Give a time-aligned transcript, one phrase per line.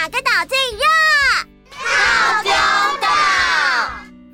[0.00, 0.82] 哪个岛最热？
[1.70, 2.50] 套丢
[3.02, 3.08] 岛。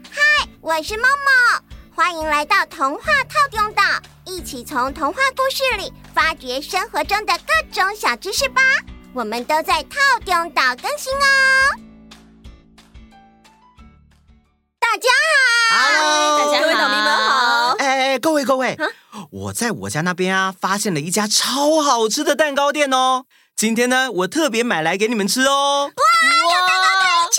[0.09, 0.23] 嗨，
[0.61, 3.83] 我是梦梦，欢迎来到童话套丢岛，
[4.25, 8.63] 一起从童话故事里发掘生活中的各种小知识吧。
[9.13, 11.27] 我们都在套丢岛更新哦。
[14.79, 15.09] 大家
[15.73, 17.71] 好，Hello，大家好，各位岛民们好。
[17.81, 18.79] 哎，各位各位，
[19.33, 23.25] 我在我家那边啊，发现了一家超好吃的蛋糕店哦。
[23.57, 25.91] 今天呢，我特别买来给你们吃哦。
[25.97, 26.03] 哇，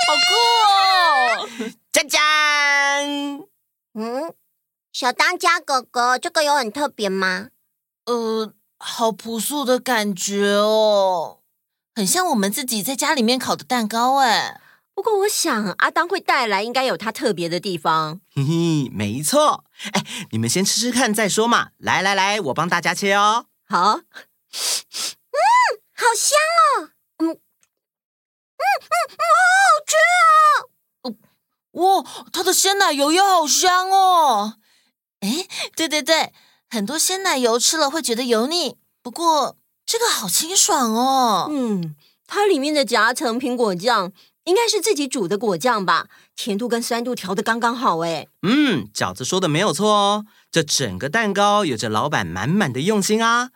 [0.08, 0.34] 好酷
[0.66, 1.70] 哦！
[1.94, 3.46] 짜 잔。
[3.94, 4.34] 嗯，
[4.92, 7.50] 小当家哥哥，这个有很特别吗？
[8.08, 11.42] 呃，好朴素的感觉哦，
[11.94, 14.60] 很像我们自己在家里面烤的蛋糕哎。
[14.96, 18.20] 不过我想阿当会带来，应该有他特别的地方。
[18.34, 19.66] 嘿嘿，没错。
[19.92, 21.70] 哎，你们先吃吃看再说嘛。
[21.78, 23.46] 来来来，我帮大家切哦。
[23.70, 24.00] 好。
[24.00, 24.02] 嗯，
[25.98, 26.92] 好香哦。
[27.18, 29.20] 嗯嗯嗯，好
[29.58, 29.96] 好吃
[31.02, 31.16] 哦。
[31.72, 34.54] 哇，它的鲜奶油也好香哦。
[35.20, 36.32] 哎，对对对，
[36.70, 41.48] 很多鲜奶油吃了会觉得油腻，不过这个好清爽哦。
[41.52, 44.14] 嗯，它里面的夹层苹果酱。
[44.48, 48.30] 应该是自己煮的果酱吧，甜度跟酸度调的刚刚好诶。
[48.44, 53.50] 嗯，饺子说的没有错哦，这整个蛋糕有着老板满满的用心啊。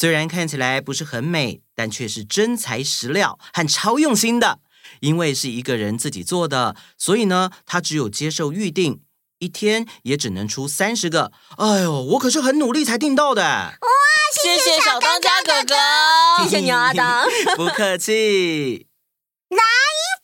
[0.00, 4.60] 虽然看起来不是很美，但却是真材实料和超用心的。
[5.00, 9.02] 因为是一个人自己做的，所以呢，他只有接受预定，
[9.40, 11.32] 一天也只能出三十个。
[11.56, 13.42] 哎呦，我可是很努力才订到的。
[13.42, 13.88] 哇，
[14.40, 15.74] 谢谢，谢谢小当家哥哥，
[16.44, 17.26] 谢谢你阿当，
[17.58, 18.86] 不客气。
[19.48, 19.58] 来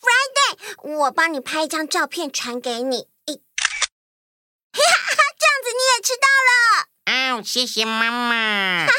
[0.01, 3.09] ，Friday，我帮你拍一张照片传给你。
[3.27, 7.39] 嘿哈哈， 这样子你也吃到了。
[7.41, 8.87] 哦，谢谢妈妈。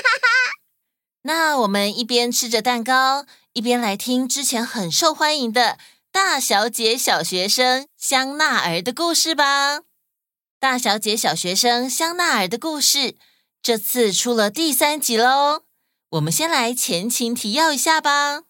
[1.28, 5.80] 那我们一边吃着蛋糕，一边来听之前很受欢迎的
[6.12, 9.80] 大小姐小学生香奈儿的故事吧。
[10.60, 13.16] 大小姐小学生香奈儿的故事
[13.60, 15.64] 这次出了第三集喽。
[16.12, 18.44] 我们先来前情提要一下吧。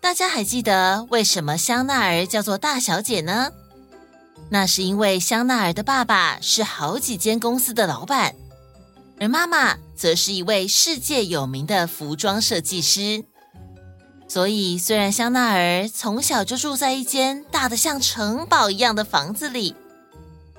[0.00, 3.52] 大家还记得为什么香奈儿叫做大小姐呢？
[4.48, 8.34] 那是因为香奈儿的爸爸是好几间公司的老板，
[9.18, 13.24] 而妈妈则是一位世界有名的服装设计师。
[14.28, 19.74] 所以，虽然香奈儿从小就住在一间大的像城堡一样的房子里，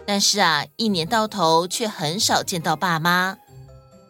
[0.05, 3.37] 但是啊，一年到头却很少见到爸妈。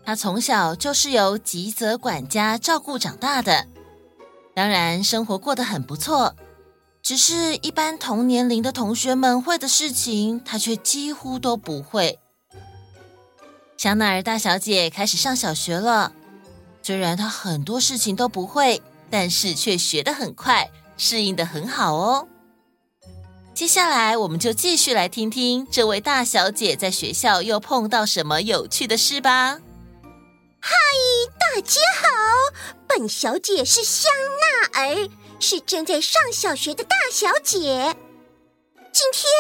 [0.06, 3.68] 她从小就是由吉泽管家照顾长大的。
[4.56, 6.36] 当然，生活过得很不错，
[7.08, 12.20] 只是一般同年龄的同学们会的事情，她却几乎都不会。
[13.78, 16.12] 香奈儿大小姐开始上小学了，
[16.84, 22.28] 虽然她很多事情都不会，但是却学得很快，适应得很好哦。
[23.54, 29.60] 接下来，我们就继续来听听这位大小姐在学校又碰到什么有趣的事吧。
[30.60, 30.76] 嗨，
[31.40, 32.10] 大家好，
[32.86, 34.12] 本小姐是香
[34.74, 35.10] 奈儿，
[35.40, 37.96] 是正在上小学的大小姐。
[38.92, 39.32] 今天，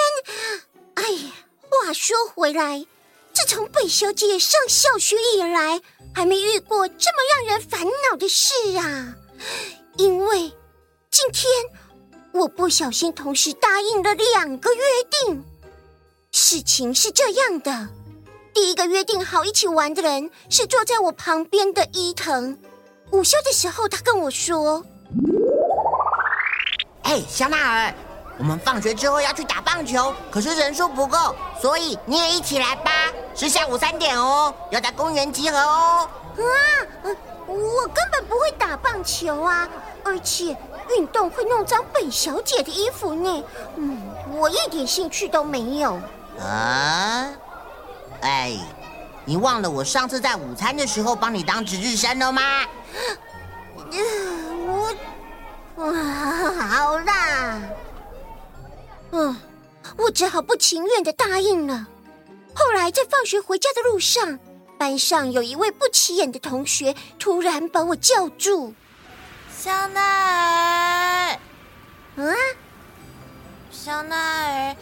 [0.95, 1.31] 哎呀，
[1.69, 2.85] 话说回来，
[3.33, 5.81] 自从本小姐上小学以来，
[6.13, 9.15] 还没遇过这么让人烦恼的事啊！
[9.97, 10.51] 因为
[11.09, 11.51] 今天
[12.33, 15.43] 我不小心同时答应了两个约定。
[16.31, 17.89] 事情是这样的。
[18.53, 22.57] 第一个约定好一起玩的人是坐在我旁边的伊藤。
[23.11, 24.83] 午休的时候，他跟我说
[27.07, 27.93] ：“哎，香奈儿，
[28.37, 32.91] 我们放学之后要去打棒球，可是人数不够，所以你也一起来吧。
[33.33, 37.07] 是下午三点哦，要在公园集合哦。”啊，
[37.47, 39.69] 我根本不会打棒球啊，
[40.03, 40.53] 而且
[40.97, 43.43] 运动会弄脏本小姐的衣服呢。
[43.77, 44.01] 嗯，
[44.33, 45.97] 我一点兴趣都没有。
[46.41, 47.29] 啊。
[48.19, 48.53] 哎，
[49.23, 52.41] 你忘了我上次在午餐的时候帮你当值日生了吗？
[55.77, 57.61] 好啦，
[59.11, 59.37] 嗯，
[59.95, 61.85] 我只好不情愿的答应了。
[62.55, 64.39] 后来在放学回家的路上，
[64.79, 68.73] 班上有一位不起眼的同学突然把我叫住
[69.55, 70.01] ：“香奈
[71.35, 71.39] 儿，
[72.15, 72.35] 嗯，
[73.69, 74.75] 香奈儿。”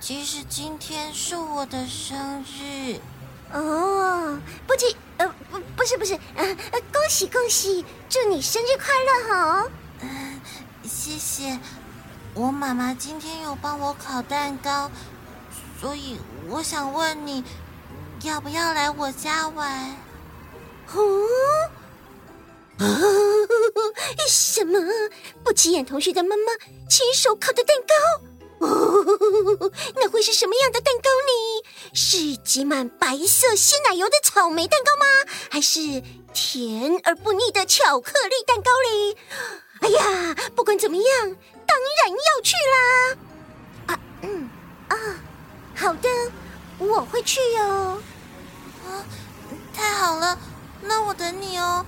[0.00, 2.96] 其实今天是我的生日
[3.52, 6.56] 哦，不急，呃，不，不是，不是，呃，
[6.90, 9.68] 恭喜恭喜，祝你生日快乐哈！
[11.08, 11.58] 谢谢。
[12.34, 14.90] 我妈妈今天有帮我烤蛋糕，
[15.80, 16.18] 所以
[16.50, 17.42] 我想问你，
[18.24, 19.96] 要不要来我家玩？
[20.94, 21.24] 哦，
[24.28, 24.78] 什么？
[25.42, 26.52] 不起眼同学的妈妈
[26.90, 28.66] 亲手烤的蛋糕？
[28.66, 31.64] 哦，那会是什么样的蛋糕呢？
[31.94, 35.06] 是挤满白色鲜奶油的草莓蛋糕吗？
[35.50, 36.02] 还是
[36.34, 39.07] 甜而不腻的巧克力蛋糕嘞？
[41.66, 43.16] 当然要去啦！
[43.86, 44.48] 啊，嗯，
[44.88, 44.96] 啊，
[45.74, 46.08] 好的，
[46.78, 48.00] 我会去哟。
[48.86, 49.04] 啊，
[49.74, 50.38] 太好了，
[50.82, 51.84] 那我等你哦。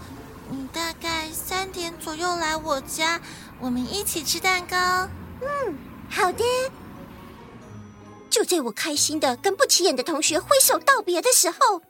[0.49, 3.21] 你大概三点左右来我家，
[3.61, 5.09] 我们一起吃蛋糕。
[5.41, 5.79] 嗯，
[6.11, 6.45] 好的。
[8.29, 11.57] 就在我开心的跟不起眼的同学挥手道别的时候，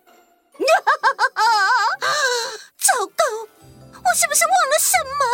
[2.79, 3.25] 糟糕，
[3.93, 5.25] 我是不是忘了什么？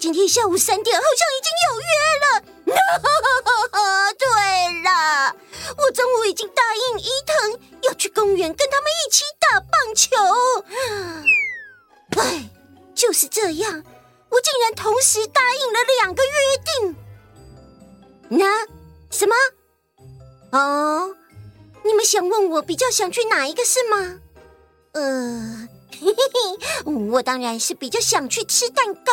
[0.00, 1.86] 今天下午三点好像已经有约
[2.24, 2.26] 了。
[4.18, 4.26] 对
[4.82, 5.36] 了，
[5.76, 10.16] 我中午已经答应伊藤要去公园跟他们一起打棒球。
[12.18, 12.48] 哎，
[12.94, 13.84] 就是这样，
[14.30, 16.32] 我竟然同时答应了两个约
[16.64, 16.96] 定。
[18.30, 18.66] 那
[19.10, 19.34] 什么？
[20.52, 21.14] 哦，
[21.84, 24.20] 你们想问我比较想去哪一个是吗？
[24.92, 29.12] 呃，嘿嘿嘿，我当然是比较想去吃蛋糕，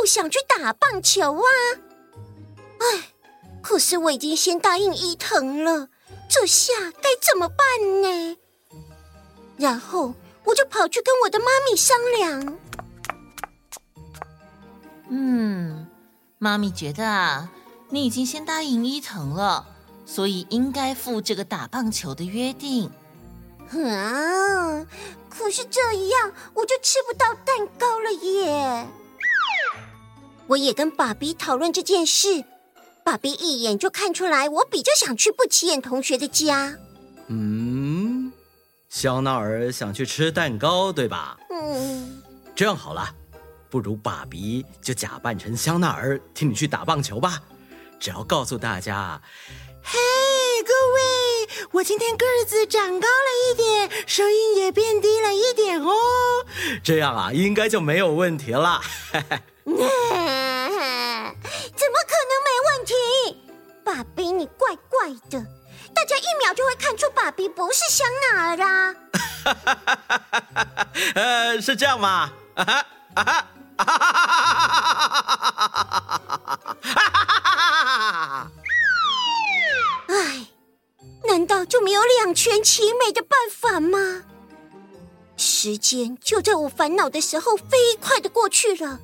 [0.00, 1.48] 不想去打棒球啊。
[2.78, 3.12] 哎，
[3.60, 5.88] 可是我已经先答应伊藤了，
[6.28, 8.38] 这下该怎么办呢？
[9.56, 10.14] 然后。
[10.44, 12.58] 我就跑去跟我的妈咪商量。
[15.08, 15.86] 嗯，
[16.38, 17.48] 妈咪觉得啊，
[17.90, 19.64] 你已经先答应伊藤了，
[20.04, 22.90] 所以应该付这个打棒球的约定。
[23.70, 24.84] 啊，
[25.30, 28.88] 可是这样我就吃不到蛋糕了耶！
[30.52, 32.44] 我也跟爸比讨论这件事，
[33.02, 36.76] 爸比一眼就看出来我比较想去不起眼同学的家。
[37.28, 38.30] 嗯。
[38.90, 41.38] 香奈儿想去吃蛋糕，对吧？
[41.48, 42.22] 嗯，
[42.54, 43.08] 这样好了，
[43.70, 47.40] 不如爸比就假扮成香奈儿，替你去打棒球吧。
[47.98, 49.22] 只要告诉大家
[49.82, 49.98] ：“嘿，
[50.66, 55.94] 各位，我今天个子长高了一点，声音也变低了一点哦。”
[56.84, 58.82] 这样啊，应该就没有问题了。
[63.92, 65.44] 爸比，你怪怪的。
[65.94, 68.94] 大家一秒就会看出爸比不是香奈儿啦。
[71.14, 72.32] 呃，是这样吗？
[72.54, 73.46] 啊哈啊哈
[73.76, 73.92] 啊哈
[78.14, 78.50] 哈！
[80.08, 80.46] 哎，
[81.28, 84.24] 难道就没有两全其美的办法吗？
[85.36, 89.00] 时间就在我烦恼的时候飞快的过去了，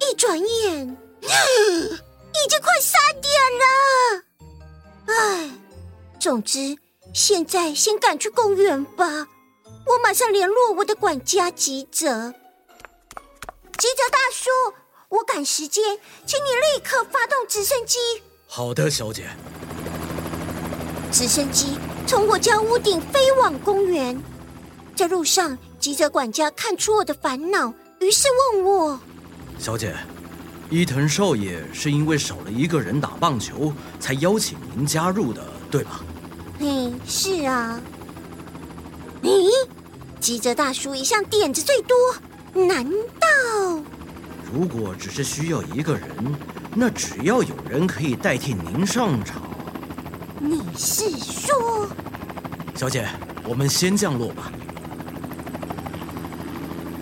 [0.00, 0.96] 一转眼，
[2.44, 5.14] 已经快三点了。
[5.14, 5.50] 哎。
[6.20, 6.76] 总之，
[7.14, 9.28] 现在先赶去公园吧。
[9.86, 12.34] 我马上联络我的管家吉泽。
[13.78, 14.50] 吉泽大叔，
[15.08, 15.96] 我赶时间，
[16.26, 17.98] 请你立刻发动直升机。
[18.48, 19.28] 好的，小姐。
[21.12, 24.20] 直升机从我家屋顶飞往公园。
[24.96, 29.00] 在路上，吉泽管家看出我的烦恼，于是问我
[29.56, 29.96] ：“小姐，
[30.70, 36.00] 伊藤少爷是因为少了一个人打棒球，才邀请您加入的，对吧？”
[36.60, 37.80] 嘿，是啊。
[39.22, 39.48] 咦，
[40.20, 41.96] 吉泽大叔一向点子最多，
[42.66, 42.84] 难
[43.18, 43.82] 道？
[44.52, 46.08] 如果只是需要一个人，
[46.74, 49.42] 那只要有人可以代替您上场。
[50.38, 51.88] 你是说？
[52.74, 53.08] 小姐，
[53.44, 54.52] 我们先降落吧。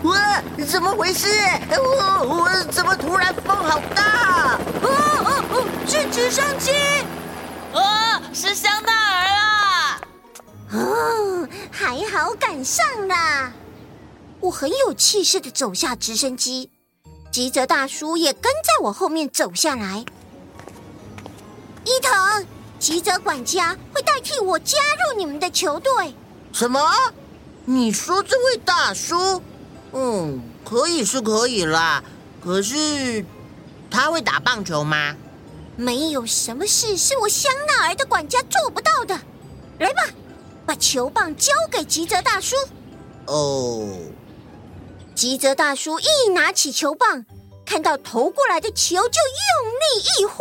[0.05, 1.29] 哇，怎么回事？
[1.71, 4.59] 我我怎么突然风好大？
[4.83, 6.73] 哦哦哦，是直升机！
[7.73, 10.01] 哦，是香奈儿啊！
[10.73, 13.53] 哦，还好赶上了！
[14.41, 16.71] 我很有气势的走下直升机，
[17.31, 20.05] 吉泽大叔也跟在我后面走下来。
[21.85, 22.47] 伊藤，
[22.79, 26.15] 吉泽管家会代替我加入你们的球队。
[26.53, 26.81] 什么？
[27.65, 29.43] 你说这位大叔？
[29.99, 32.05] 嗯，可以是可以啦，
[32.45, 33.25] 可是
[33.91, 35.17] 他会打棒球吗？
[35.75, 39.19] 没有什么事是我香奈儿的管家做不到的。
[39.79, 40.03] 来吧。
[40.67, 42.57] 把球棒交给吉泽大叔。
[43.27, 43.89] 哦，
[45.15, 47.25] 吉泽大叔一拿起球棒，
[47.65, 49.85] 看到投过来的球就用力
[50.19, 50.35] 一挥。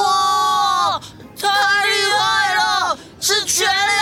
[0.00, 1.00] 哇，
[1.36, 3.97] 太厉害了，是全垒打！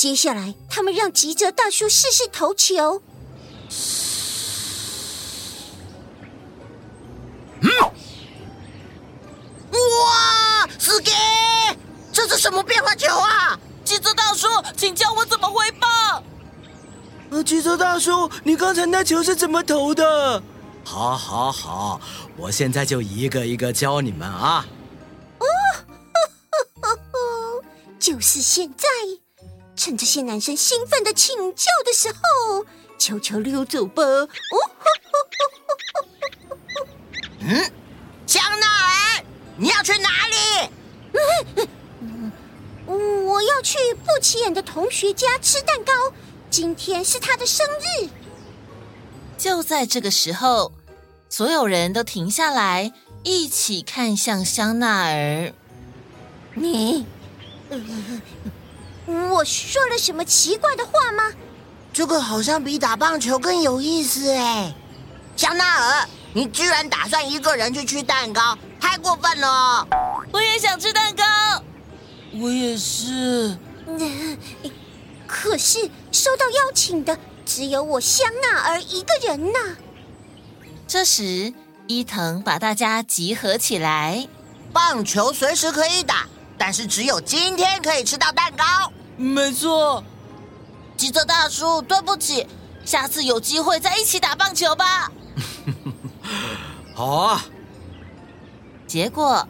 [0.00, 3.02] 接下来，他们让吉泽大叔试试投球。
[12.10, 13.60] 这是什么变化球啊？
[13.84, 15.86] 吉泽大叔，请教我怎么回报。
[17.28, 20.42] 呃，吉泽大叔，你刚才那球是怎么投的？
[20.82, 22.00] 好，好，好，
[22.38, 24.64] 我现在就一个一个教你们啊。
[25.40, 25.44] 哦，
[26.80, 27.62] 呵呵呵，
[27.98, 28.88] 就是现在，
[29.80, 32.66] 趁这些男生兴奋的请教的时候，
[32.98, 34.02] 悄悄溜走吧。
[34.02, 36.86] 哦，呵呵呵呵呵
[37.40, 37.72] 嗯，
[38.26, 39.24] 香奈儿，
[39.56, 40.36] 你要去哪里？
[42.86, 45.92] 我要去不起眼的同学家吃蛋糕。
[46.50, 48.10] 今天是他的生日。
[49.38, 50.72] 就在这个时候，
[51.30, 55.54] 所有人都停下来，一起看向香奈儿。
[56.52, 57.06] 你，
[59.06, 61.32] 我说了什么奇怪的话吗？
[61.92, 64.74] 这个好像比打棒球更有意思哎。
[65.36, 69.86] 香奈儿，你居然打算一个人去吃蛋糕，太过分了！
[70.32, 71.24] 我也想吃蛋糕，
[72.40, 73.56] 我也是。
[75.26, 79.58] 可是收到邀请的只有我香奈儿一个人呐。
[80.86, 81.52] 这时，
[81.86, 84.28] 伊藤把大家集合起来。
[84.72, 86.28] 棒球随时可以打，
[86.60, 88.92] 但是只有今天可以吃到蛋糕。
[89.16, 90.04] 没错。
[90.94, 92.46] 吉泽大叔，对不起，
[92.84, 95.10] 下次有机会再一起打棒球吧。
[96.94, 97.42] 好啊。
[98.86, 99.48] 结果，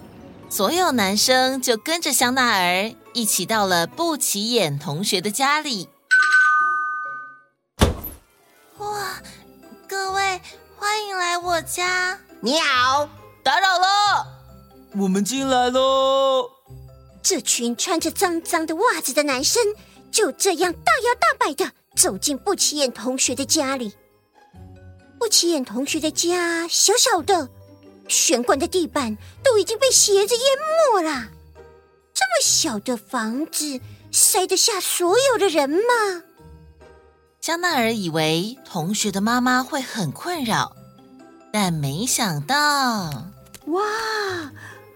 [0.49, 5.89] 所有男生就跟着香奈儿一起到了不起眼同学的家里。
[8.79, 9.21] 哇，
[9.89, 10.41] 各位，
[10.79, 12.17] 欢迎来我家。
[12.41, 13.09] 你好，
[13.43, 14.27] 打扰了，
[14.97, 16.60] 我们进来喽。
[17.23, 19.63] 这群穿着脏脏的袜子的男生
[20.11, 23.93] 就这样大摇大摆的走进不起眼同学的家里。
[25.19, 27.49] 不起眼同学的家小小的，
[28.09, 30.45] 玄关的地板都已经被鞋子淹
[30.95, 31.29] 没了。
[32.15, 36.23] 这么小的房子塞得下所有的人吗？
[37.41, 40.75] 香奈儿以为同学的妈妈会很困扰，
[41.53, 42.57] 但没想到，
[43.67, 44.53] 哇！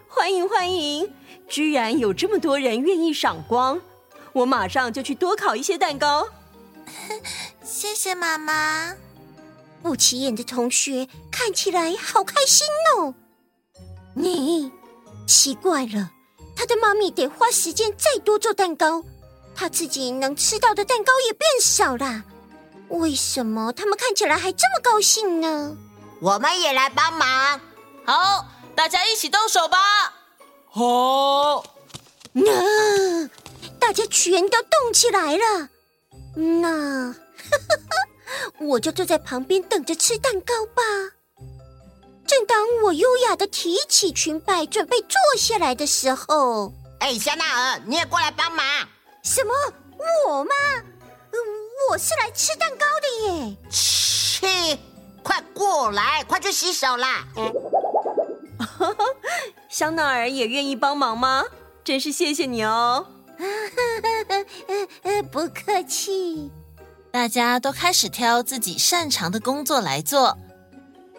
[0.09, 1.13] 欢迎欢迎！
[1.49, 3.81] 居然有这么多人愿意赏光，
[4.33, 6.27] 我马上就去多烤一些蛋糕。
[7.63, 8.95] 谢谢妈妈。
[9.83, 13.15] 不起眼的同学看起来好开心哦。
[14.15, 14.73] 你
[15.27, 16.11] 奇怪了，
[16.57, 19.05] 他的妈咪得花时间再多做蛋糕，
[19.55, 22.25] 他自己能吃到的蛋糕也变少了。
[22.89, 25.77] 为什么他们看起来还这么高兴呢？
[26.21, 27.61] 我们也来帮忙。
[28.07, 29.79] 好，大家一起动手吧。
[30.75, 31.65] 好。
[32.33, 33.29] 那
[33.79, 35.69] 大家全都动起来了。
[36.35, 37.15] 那，呵
[37.69, 40.83] 呵，我就坐在旁边等着吃蛋糕吧。
[42.27, 48.67] 正当我优雅的提起裙摆准备坐下来的时候，哎，香奈儿，你也过来帮忙。
[49.23, 49.53] 什么？
[50.27, 50.51] 我吗？
[51.91, 53.57] 我是来吃蛋糕的耶！
[53.71, 54.77] 切，
[55.23, 57.25] 快过来，快去洗手啦！
[59.75, 61.43] 香奈儿也愿意帮忙吗？
[61.83, 63.05] 真是谢谢你哦！
[65.33, 66.49] 不客气。
[67.11, 70.39] 大家都开始挑自己擅长的工作来做。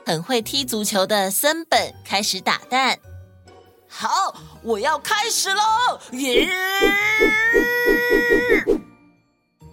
[0.05, 2.97] 很会踢足球的森本开始打蛋。
[3.89, 4.33] 好，
[4.63, 6.00] 我要开始喽！
[6.13, 6.47] 耶！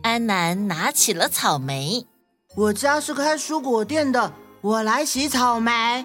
[0.02, 2.04] 安南拿起了草莓。
[2.56, 6.04] 我家是开蔬果店的，我来洗草莓。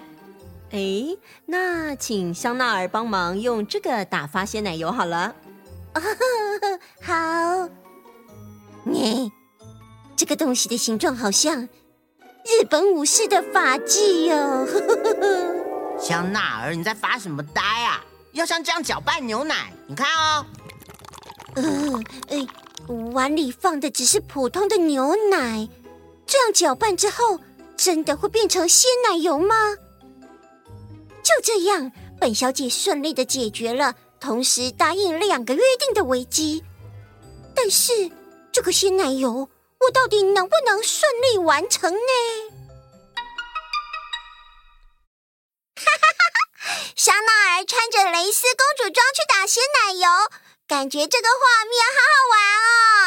[0.70, 5.34] 哎，那请香奈儿帮忙用这个打发鲜奶油好了。
[5.94, 6.00] 哦，
[7.02, 7.68] 好。
[8.84, 9.32] 你
[10.16, 11.62] 这个东西的形状好像
[12.44, 14.66] 日本武士的发髻哟。
[16.00, 18.04] 香奈儿，你在发什么呆啊？
[18.32, 20.46] 要像这样搅拌牛奶，你看哦。
[21.54, 21.94] 嗯、
[22.28, 22.46] 呃，哎。
[23.12, 25.68] 碗里放的只是普通的牛奶，
[26.24, 27.38] 这样搅拌之后，
[27.76, 29.54] 真的会变成鲜奶油吗？
[31.28, 36.64] 就这样，本小姐顺利的解决了同时答应两个约定的危机。
[37.54, 38.10] 但是，
[38.50, 41.98] 这个鲜奶油，我到底能不能顺利完成呢？
[45.76, 46.92] 哈 哈哈哈！
[46.96, 50.08] 香奈儿穿着蕾丝公主装去打鲜奶油。
[50.66, 52.38] 感觉这个画面好好玩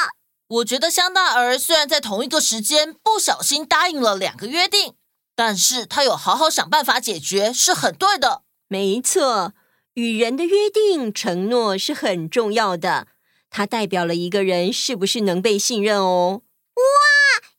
[0.05, 0.09] 哦！
[0.47, 4.95] 我觉得香奈儿虽然在同一个时间不小心答应了两个约定，
[5.43, 8.43] 但是他有好好想办法解决，是很对的。
[8.67, 9.53] 没错，
[9.95, 13.07] 与人的约定承诺是很重要的，
[13.50, 16.43] 它代表了一个人是不是能被信任哦。
[16.75, 16.83] 哇，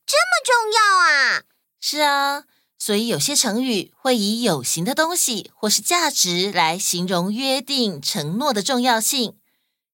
[0.06, 1.42] 这么重要啊！
[1.80, 2.44] 是啊，
[2.78, 9.34] 所以有些成语会以有形的东西或是价值来形容约定承诺的重要性。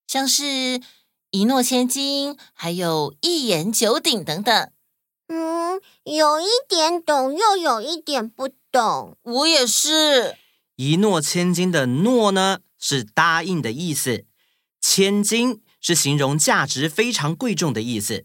[0.07, 0.83] 像是
[1.31, 4.71] 一诺千金，还有一言九鼎等等。
[5.29, 9.17] 嗯，有一点懂，又有一点不懂。
[9.23, 10.37] 我也是。
[10.77, 14.25] 一诺千金的“诺”呢，是答应的意思；
[14.81, 18.25] 千金是形容价值非常贵重的意思；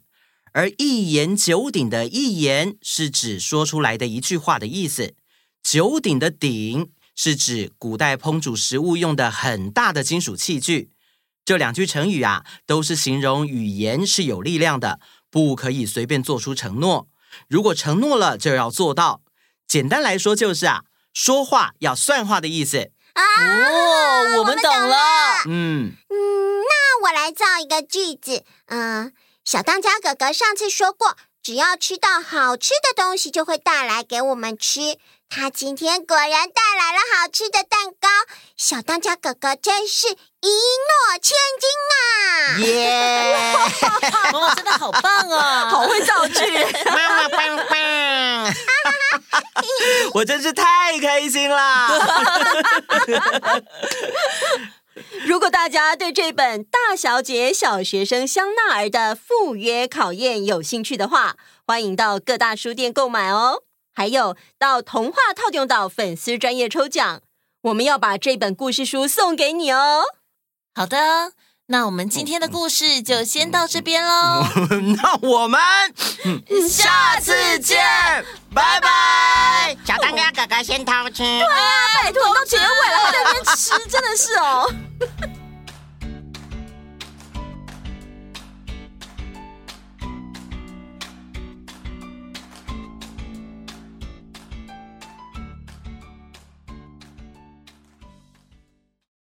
[0.54, 5.14] 而一言九鼎的“一言”是指说出来的一句话的意思；
[5.62, 10.92] 九鼎的“鼎”是指古代烹煮食物用的很大的金属器具。
[11.44, 15.00] 这两句成语啊，都是形容语言是有力量的，
[15.34, 17.08] 不可以随便做出承诺。
[17.48, 19.24] 如果承诺了，就要做到。
[19.66, 22.92] 简单来说，就是啊，说话要算话的意思。
[23.14, 24.96] 啊，哦，我们懂了。
[25.48, 26.16] 嗯嗯，
[26.62, 28.44] 那我来造一个句子。
[28.68, 29.12] 嗯，
[29.44, 34.98] 小当家哥哥上次说过，只要吃到好吃的东西，就会带来给我们吃。
[35.30, 38.08] 他今天果然带来了好吃的蛋糕，
[38.56, 40.14] 小当家哥哥真是一
[40.48, 42.60] 诺千金啊！
[42.60, 43.56] 耶！
[44.34, 46.46] 哇，真的好棒哦， 好会造句，
[46.90, 48.54] 妈妈棒棒！
[50.14, 51.90] 我真是太开心啦！
[55.28, 63.64] 如果大家对这本《大小姐小学生香奈儿的赴约考验》有兴趣的话，欢迎到各大书店购买哦。
[63.94, 67.22] 还有到童话套用岛粉丝专业抽奖，
[67.62, 70.04] 我们要把这本故事书送给你哦。
[70.74, 71.34] 好的，
[71.68, 74.46] 那我们今天的故事就先到这边喽。
[75.02, 75.58] 那我们
[76.70, 77.82] 下次见，
[78.54, 79.76] 拜拜。
[79.86, 81.24] 小当家哥哥先偷吃。
[81.24, 84.74] 对啊，拜托都结尾了还在那边吃，真的是哦。